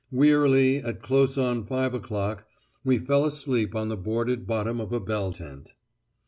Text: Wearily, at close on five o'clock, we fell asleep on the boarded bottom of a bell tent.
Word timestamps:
Wearily, 0.09 0.77
at 0.77 1.03
close 1.03 1.37
on 1.37 1.63
five 1.63 1.93
o'clock, 1.93 2.47
we 2.83 2.97
fell 2.97 3.23
asleep 3.23 3.75
on 3.75 3.89
the 3.89 3.95
boarded 3.97 4.47
bottom 4.47 4.81
of 4.81 4.91
a 4.91 4.99
bell 4.99 5.31
tent. 5.31 5.75